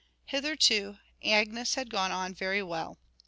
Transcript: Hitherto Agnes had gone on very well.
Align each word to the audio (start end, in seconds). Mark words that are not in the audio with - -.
Hitherto 0.25 0.97
Agnes 1.23 1.75
had 1.75 1.91
gone 1.91 2.11
on 2.11 2.33
very 2.33 2.63
well. 2.63 2.97